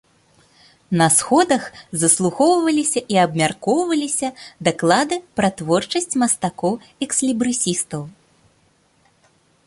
[0.99, 1.65] На сходах
[2.03, 4.29] заслухоўваліся і абмяркоўваліся
[4.69, 8.01] даклады пра творчасць мастакоў-экслібрысістаў.